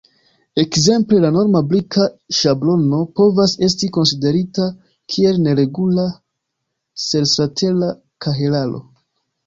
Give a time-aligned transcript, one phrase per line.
[0.61, 2.07] Ekzemple, la norma brika
[2.37, 4.67] ŝablono povas esti konsiderata
[5.15, 6.11] kiel neregula
[7.09, 8.87] seslatera kahelaro.